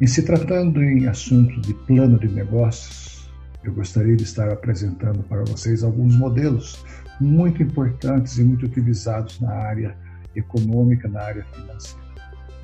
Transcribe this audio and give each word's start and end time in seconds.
E 0.00 0.08
se 0.08 0.22
tratando 0.22 0.82
em 0.82 1.06
assunto 1.06 1.60
de 1.60 1.74
plano 1.74 2.18
de 2.18 2.26
negócios, 2.26 3.30
eu 3.62 3.74
gostaria 3.74 4.16
de 4.16 4.22
estar 4.22 4.50
apresentando 4.50 5.22
para 5.24 5.44
vocês 5.44 5.84
alguns 5.84 6.16
modelos 6.16 6.82
muito 7.20 7.62
importantes 7.62 8.38
e 8.38 8.42
muito 8.42 8.64
utilizados 8.64 9.38
na 9.40 9.52
área 9.52 9.94
econômica, 10.34 11.06
na 11.06 11.20
área 11.20 11.44
financeira. 11.52 12.00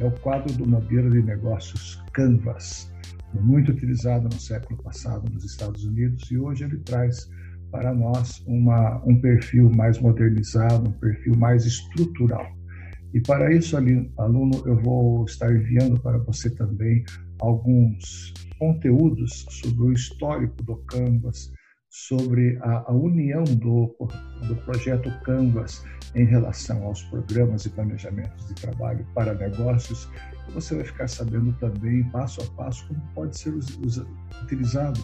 É 0.00 0.07
o 0.07 0.11
quadro 0.12 0.50
do 0.54 0.66
modelo 0.66 1.11
de 1.11 1.20
negócios 1.20 2.02
Canvas, 2.14 2.90
muito 3.34 3.71
utilizado 3.71 4.25
no 4.25 4.40
século 4.40 4.82
passado 4.82 5.30
nos 5.30 5.44
Estados 5.44 5.84
Unidos 5.84 6.30
e 6.30 6.39
hoje 6.39 6.64
ele 6.64 6.79
traz 6.79 7.29
para 7.71 7.93
nós 7.93 8.43
uma, 8.46 9.03
um 9.04 9.21
perfil 9.21 9.68
mais 9.68 9.98
modernizado, 9.98 10.89
um 10.89 10.93
perfil 10.93 11.36
mais 11.36 11.66
estrutural. 11.66 12.56
E 13.16 13.20
para 13.22 13.50
isso, 13.50 13.78
aluno, 14.18 14.62
eu 14.66 14.76
vou 14.76 15.24
estar 15.24 15.50
enviando 15.50 15.98
para 15.98 16.18
você 16.18 16.50
também 16.50 17.02
alguns 17.40 18.34
conteúdos 18.58 19.46
sobre 19.48 19.84
o 19.84 19.93
histórico 19.94 20.62
do 20.64 20.76
Canvas, 20.84 21.50
sobre 21.88 22.58
a, 22.60 22.84
a 22.86 22.93
união 22.93 23.43
do, 23.44 23.96
do 24.46 24.57
projeto 24.66 25.10
Canvas 25.24 25.82
em 26.14 26.26
relação 26.26 26.84
aos 26.84 27.04
programas 27.04 27.64
e 27.64 27.71
planejamentos 27.71 28.48
de 28.48 28.54
trabalho 28.57 29.07
para 29.14 29.32
negócios. 29.32 30.07
Você 30.52 30.74
vai 30.74 30.85
ficar 30.85 31.08
sabendo 31.08 31.54
também, 31.54 32.05
passo 32.10 32.42
a 32.42 32.46
passo, 32.55 32.86
como 32.86 33.00
pode 33.14 33.38
ser 33.38 33.55
utilizado 34.42 35.00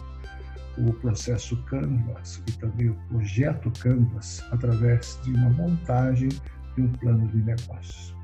o 0.77 0.93
processo 0.93 1.57
Canvas 1.63 2.43
e 2.47 2.51
também 2.59 2.89
o 2.89 2.95
projeto 3.09 3.71
Canvas 3.79 4.45
através 4.51 5.19
de 5.23 5.31
uma 5.31 5.49
montagem 5.49 6.29
de 6.75 6.81
um 6.81 6.91
plano 6.93 7.27
de 7.29 7.37
negócios. 7.37 8.15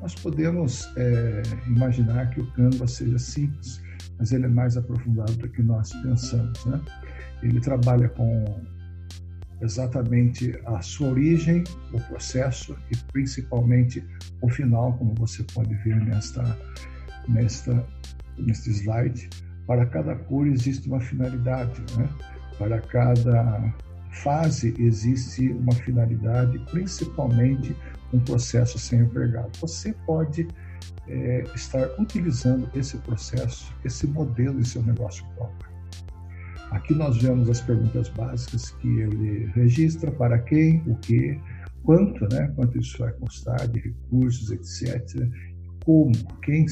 Nós 0.00 0.14
podemos 0.16 0.86
é, 0.96 1.42
imaginar 1.66 2.30
que 2.30 2.40
o 2.40 2.46
Canvas 2.52 2.92
seja 2.92 3.18
simples, 3.18 3.82
mas 4.18 4.32
ele 4.32 4.44
é 4.44 4.48
mais 4.48 4.76
aprofundado 4.76 5.32
do 5.34 5.48
que 5.48 5.62
nós 5.62 5.92
pensamos. 6.02 6.64
Né? 6.66 6.80
Ele 7.42 7.60
trabalha 7.60 8.08
com 8.10 8.62
exatamente 9.60 10.58
a 10.66 10.82
sua 10.82 11.08
origem, 11.08 11.64
o 11.92 12.00
processo 12.00 12.76
e 12.90 12.96
principalmente 13.12 14.04
o 14.42 14.48
final, 14.48 14.92
como 14.98 15.14
você 15.14 15.42
pode 15.54 15.74
ver 15.76 15.96
nesta, 15.96 16.58
nesta, 17.28 17.86
neste 18.38 18.70
slide. 18.70 19.30
Para 19.66 19.86
cada 19.86 20.14
cor 20.16 20.46
existe 20.46 20.86
uma 20.88 21.00
finalidade, 21.00 21.80
né? 21.96 22.06
para 22.58 22.80
cada 22.82 23.74
fase 24.22 24.74
existe 24.78 25.48
uma 25.50 25.72
finalidade, 25.72 26.58
principalmente 26.70 27.76
um 28.12 28.20
processo 28.20 28.78
sem 28.78 29.00
empregado. 29.00 29.50
Você 29.60 29.92
pode 30.06 30.46
é, 31.08 31.44
estar 31.54 31.88
utilizando 31.98 32.68
esse 32.74 32.96
processo, 32.98 33.74
esse 33.84 34.06
modelo 34.06 34.60
em 34.60 34.64
seu 34.64 34.82
negócio 34.82 35.24
próprio. 35.36 35.74
Aqui 36.70 36.94
nós 36.94 37.16
vemos 37.18 37.48
as 37.48 37.60
perguntas 37.60 38.08
básicas 38.08 38.70
que 38.70 38.88
ele 39.00 39.46
registra, 39.54 40.10
para 40.10 40.38
quem, 40.38 40.82
o 40.86 40.96
que, 40.96 41.38
quanto, 41.84 42.26
né? 42.34 42.52
quanto 42.56 42.78
isso 42.78 42.98
vai 42.98 43.12
custar, 43.12 43.68
de 43.68 43.80
recursos, 43.80 44.50
etc. 44.50 45.28
Como, 45.84 46.12
quem, 46.42 46.66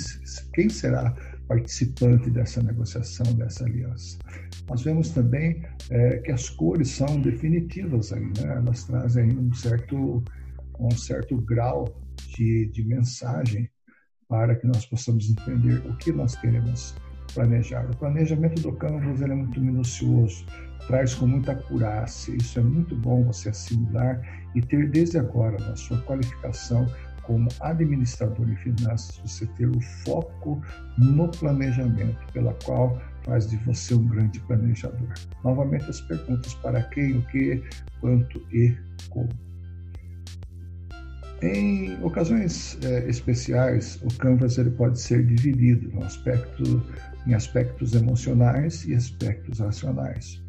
quem 0.55 0.69
será 0.69 1.15
participante 1.53 2.31
dessa 2.31 2.63
negociação, 2.63 3.27
dessa 3.35 3.65
aliança. 3.65 4.19
Nós 4.69 4.83
vemos 4.83 5.11
também 5.11 5.63
é, 5.91 6.19
que 6.19 6.33
as 6.33 6.49
cores 6.49 6.89
são 6.89 7.21
definitivas 7.21 8.13
aí, 8.13 8.25
né? 8.25 8.57
elas 8.57 8.85
trazem 8.85 9.39
um 9.39 9.53
certo, 9.53 10.25
um 10.79 10.91
certo 10.93 11.37
grau 11.43 11.95
de, 12.37 12.71
de 12.73 12.85
mensagem 12.85 13.69
para 14.29 14.57
que 14.57 14.67
nós 14.67 14.87
possamos 14.87 15.29
entender 15.29 15.83
o 15.87 15.97
que 15.99 16.11
nós 16.11 16.35
queremos 16.37 16.95
planejar. 17.35 17.85
O 17.91 17.97
planejamento 17.99 18.63
do 18.63 18.73
Canvas 18.73 19.21
é 19.21 19.27
muito 19.27 19.61
minucioso, 19.61 20.47
traz 20.87 21.15
com 21.15 21.27
muita 21.27 21.53
acurácia. 21.53 22.35
Isso 22.35 22.59
é 22.59 22.63
muito 22.63 22.97
bom 22.97 23.25
você 23.25 23.51
assimilar 23.51 24.23
e 24.55 24.63
ter 24.63 24.89
desde 24.91 25.19
agora 25.19 25.59
na 25.59 25.77
sua 25.77 26.01
qualificação 26.03 26.87
como 27.23 27.49
administrador 27.61 28.47
de 28.47 28.57
finanças, 28.57 29.19
você 29.19 29.47
ter 29.59 29.69
o 29.69 29.81
foco 30.05 30.61
no 30.99 31.29
planejamento, 31.29 32.19
pela 32.33 32.53
qual 32.65 33.01
faz 33.25 33.49
de 33.49 33.57
você 33.59 33.95
um 33.95 34.07
grande 34.09 34.41
planejador. 34.41 35.13
Novamente 35.45 35.85
as 35.89 36.01
perguntas 36.01 36.55
para 36.55 36.83
quem, 36.85 37.19
o 37.19 37.23
que, 37.27 37.63
quanto 38.01 38.45
e 38.53 38.77
como. 39.11 39.29
Em 41.43 42.01
ocasiões 42.05 42.79
é, 42.85 43.09
especiais, 43.09 44.01
o 44.05 44.19
Canvas 44.19 44.59
ele 44.59 44.71
pode 44.71 45.01
ser 45.01 45.27
dividido 45.27 45.91
no 45.91 46.05
aspecto, 46.05 46.81
em 47.27 47.35
aspectos 47.35 47.95
emocionais 47.95 48.85
e 48.87 48.95
aspectos 48.95 49.59
racionais. 49.59 50.41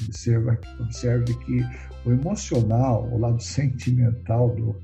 Observe 0.80 1.34
que 1.46 1.66
o 2.06 2.12
emocional, 2.12 3.10
o 3.12 3.18
lado 3.18 3.42
sentimental 3.42 4.56
do, 4.56 4.76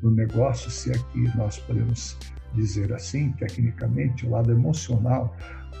do 0.00 0.10
negócio, 0.10 0.70
se 0.70 0.92
é 0.92 0.96
nós 1.36 1.58
podemos 1.58 2.16
dizer 2.54 2.92
assim, 2.92 3.32
tecnicamente, 3.32 4.26
o 4.26 4.30
lado 4.30 4.52
emocional 4.52 5.36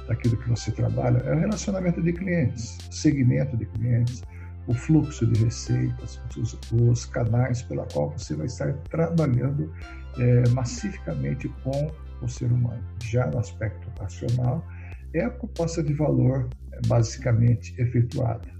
daquilo 0.06 0.36
que 0.36 0.48
você 0.48 0.70
trabalha 0.72 1.18
é 1.18 1.34
o 1.34 1.38
relacionamento 1.38 2.02
de 2.02 2.12
clientes, 2.12 2.78
segmento 2.90 3.56
de 3.56 3.66
clientes, 3.66 4.22
o 4.66 4.74
fluxo 4.74 5.26
de 5.26 5.44
receitas, 5.44 6.20
os, 6.36 6.58
os 6.72 7.04
canais 7.06 7.62
pela 7.62 7.86
qual 7.86 8.10
você 8.10 8.34
vai 8.34 8.46
estar 8.46 8.72
trabalhando 8.90 9.72
é, 10.18 10.48
massificamente 10.50 11.48
com 11.62 11.90
o 12.20 12.28
ser 12.28 12.50
humano. 12.52 12.82
Já 13.02 13.26
no 13.28 13.38
aspecto 13.38 13.88
racional, 14.00 14.66
é 15.14 15.24
a 15.24 15.30
proposta 15.30 15.82
de 15.82 15.94
valor 15.94 16.48
é, 16.72 16.80
basicamente 16.86 17.74
efetuada 17.80 18.57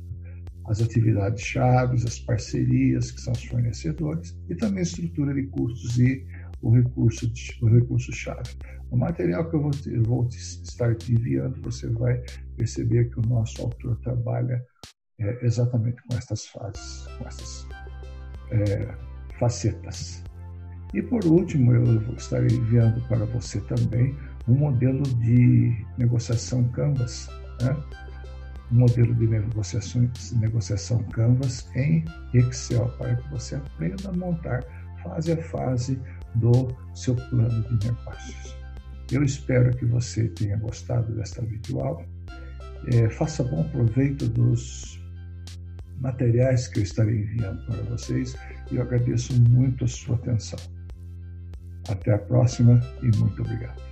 as 0.68 0.82
atividades 0.82 1.42
chaves, 1.42 2.04
as 2.04 2.18
parcerias, 2.18 3.10
que 3.10 3.20
são 3.20 3.32
os 3.32 3.44
fornecedores, 3.44 4.38
e 4.48 4.54
também 4.54 4.80
a 4.80 4.82
estrutura 4.82 5.34
de 5.34 5.46
custos 5.46 5.98
e 5.98 6.26
o 6.60 6.70
recurso, 6.70 7.30
o 7.62 7.68
recurso 7.68 8.12
chave. 8.12 8.50
O 8.90 8.96
material 8.96 9.48
que 9.48 9.56
eu 9.56 9.62
vou, 9.62 9.70
te, 9.70 9.98
vou 10.00 10.28
te 10.28 10.36
estar 10.36 10.94
te 10.94 11.12
enviando, 11.12 11.60
você 11.62 11.88
vai 11.88 12.22
perceber 12.56 13.10
que 13.10 13.18
o 13.20 13.28
nosso 13.28 13.62
autor 13.62 13.98
trabalha 14.00 14.62
é, 15.20 15.44
exatamente 15.44 16.02
com 16.02 16.16
estas 16.16 16.46
fases, 16.46 17.06
com 17.16 17.26
essas 17.26 17.66
é, 18.50 18.94
facetas. 19.38 20.22
E 20.94 21.02
por 21.02 21.24
último, 21.26 21.72
eu 21.72 22.00
vou 22.00 22.14
estar 22.14 22.42
enviando 22.44 23.00
para 23.08 23.24
você 23.26 23.60
também 23.62 24.16
um 24.48 24.54
modelo 24.54 25.02
de 25.02 25.84
negociação 25.98 26.66
Canvas, 26.70 27.28
né? 27.60 27.76
Modelo 28.70 29.14
de 29.14 29.26
negociação, 29.26 30.10
negociação 30.36 31.02
Canvas 31.04 31.68
em 31.74 32.04
Excel, 32.34 32.88
para 32.98 33.16
que 33.16 33.28
você 33.30 33.56
aprenda 33.56 34.08
a 34.08 34.12
montar 34.12 34.64
fase 35.02 35.32
a 35.32 35.42
fase 35.42 36.00
do 36.34 36.68
seu 36.94 37.14
plano 37.14 37.62
de 37.62 37.86
negócios. 37.86 38.56
Eu 39.10 39.22
espero 39.22 39.74
que 39.76 39.86
você 39.86 40.28
tenha 40.28 40.56
gostado 40.58 41.14
desta 41.14 41.42
videoaula. 41.42 42.04
É, 42.92 43.08
faça 43.10 43.42
bom 43.42 43.64
proveito 43.70 44.28
dos 44.28 45.00
materiais 46.00 46.68
que 46.68 46.80
eu 46.80 46.82
estarei 46.82 47.22
enviando 47.22 47.64
para 47.66 47.82
vocês 47.84 48.36
e 48.70 48.76
eu 48.76 48.82
agradeço 48.82 49.32
muito 49.48 49.84
a 49.84 49.88
sua 49.88 50.16
atenção. 50.16 50.58
Até 51.88 52.12
a 52.12 52.18
próxima 52.18 52.80
e 53.02 53.16
muito 53.16 53.42
obrigado. 53.42 53.87